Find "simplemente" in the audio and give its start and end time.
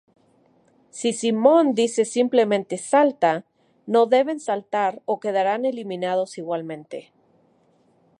2.05-2.79